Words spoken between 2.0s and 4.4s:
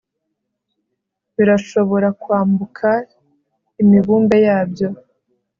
kwambuka imibumbe